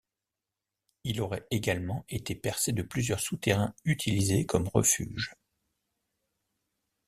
[1.03, 5.35] Il aurait également été percé de plusieurs souterrains utilisés comme refuges.